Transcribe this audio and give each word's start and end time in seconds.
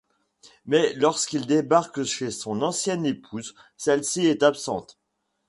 Mais 0.65 0.93
lorsqu'il 0.95 1.45
débarque 1.45 2.01
chez 2.05 2.31
son 2.31 2.63
ancienne 2.63 3.05
épouse, 3.05 3.53
celle-ci 3.77 4.25
est 4.25 4.41
absente. 4.41 4.97